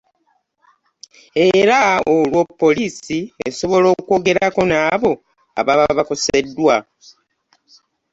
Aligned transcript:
Era 1.53 1.79
olwo 2.15 2.41
poliisi 2.59 3.19
esobola 3.47 3.87
okwogerako 3.95 4.61
n’abo 4.71 5.11
ababa 5.59 5.85
bakoseddwa. 5.97 6.75